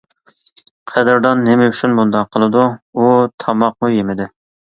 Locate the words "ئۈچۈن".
1.73-1.93